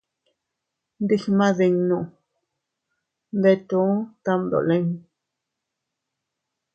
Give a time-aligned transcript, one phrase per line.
[1.03, 1.99] Ndigmadinnu
[3.37, 3.93] ndetuu
[4.23, 4.87] tamdolin.